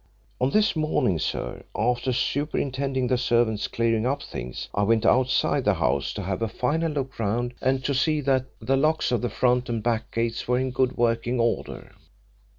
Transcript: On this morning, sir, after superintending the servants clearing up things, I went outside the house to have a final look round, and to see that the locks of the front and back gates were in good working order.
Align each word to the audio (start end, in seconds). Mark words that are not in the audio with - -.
On 0.39 0.49
this 0.49 0.75
morning, 0.75 1.19
sir, 1.19 1.63
after 1.77 2.11
superintending 2.11 3.05
the 3.05 3.19
servants 3.19 3.67
clearing 3.67 4.03
up 4.07 4.23
things, 4.23 4.67
I 4.73 4.81
went 4.81 5.05
outside 5.05 5.63
the 5.63 5.75
house 5.75 6.11
to 6.13 6.23
have 6.23 6.41
a 6.41 6.47
final 6.47 6.91
look 6.93 7.19
round, 7.19 7.53
and 7.61 7.83
to 7.83 7.93
see 7.93 8.19
that 8.21 8.45
the 8.59 8.77
locks 8.77 9.11
of 9.11 9.21
the 9.21 9.29
front 9.29 9.69
and 9.69 9.83
back 9.83 10.09
gates 10.09 10.47
were 10.47 10.57
in 10.57 10.71
good 10.71 10.97
working 10.97 11.39
order. 11.39 11.91